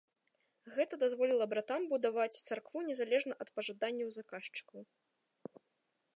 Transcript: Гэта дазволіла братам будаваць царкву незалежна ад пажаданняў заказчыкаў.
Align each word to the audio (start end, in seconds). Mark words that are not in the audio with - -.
Гэта 0.77 0.93
дазволіла 1.03 1.45
братам 1.51 1.81
будаваць 1.93 2.41
царкву 2.47 2.85
незалежна 2.89 3.33
ад 3.47 3.55
пажаданняў 3.61 4.09
заказчыкаў. 4.19 4.81